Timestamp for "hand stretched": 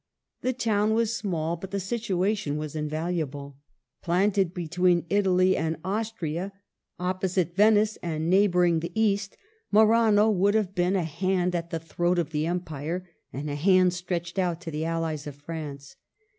13.53-14.39